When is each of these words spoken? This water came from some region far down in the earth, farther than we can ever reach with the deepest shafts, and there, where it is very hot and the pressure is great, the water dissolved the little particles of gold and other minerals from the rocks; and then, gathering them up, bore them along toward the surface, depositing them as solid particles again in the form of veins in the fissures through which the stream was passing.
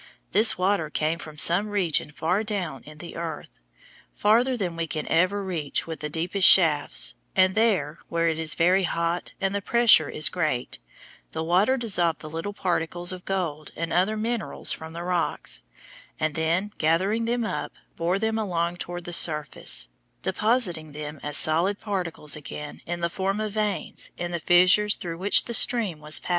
This 0.31 0.57
water 0.57 0.89
came 0.89 1.19
from 1.19 1.37
some 1.37 1.67
region 1.69 2.11
far 2.11 2.43
down 2.43 2.81
in 2.85 2.97
the 2.97 3.15
earth, 3.15 3.59
farther 4.15 4.57
than 4.57 4.75
we 4.75 4.87
can 4.87 5.07
ever 5.09 5.43
reach 5.43 5.85
with 5.85 5.99
the 5.99 6.09
deepest 6.09 6.47
shafts, 6.49 7.13
and 7.35 7.53
there, 7.53 7.99
where 8.09 8.27
it 8.27 8.39
is 8.39 8.55
very 8.55 8.81
hot 8.85 9.33
and 9.39 9.53
the 9.53 9.61
pressure 9.61 10.09
is 10.09 10.27
great, 10.27 10.79
the 11.33 11.43
water 11.43 11.77
dissolved 11.77 12.21
the 12.21 12.29
little 12.31 12.51
particles 12.51 13.11
of 13.11 13.25
gold 13.25 13.69
and 13.75 13.93
other 13.93 14.17
minerals 14.17 14.71
from 14.71 14.93
the 14.93 15.03
rocks; 15.03 15.63
and 16.19 16.33
then, 16.33 16.71
gathering 16.79 17.25
them 17.25 17.43
up, 17.43 17.71
bore 17.95 18.17
them 18.17 18.39
along 18.39 18.77
toward 18.77 19.03
the 19.03 19.13
surface, 19.13 19.87
depositing 20.23 20.93
them 20.93 21.19
as 21.21 21.37
solid 21.37 21.79
particles 21.79 22.35
again 22.35 22.81
in 22.87 23.01
the 23.01 23.07
form 23.09 23.39
of 23.39 23.51
veins 23.51 24.09
in 24.17 24.31
the 24.31 24.39
fissures 24.39 24.95
through 24.95 25.19
which 25.19 25.43
the 25.43 25.53
stream 25.53 25.99
was 25.99 26.17
passing. 26.19 26.29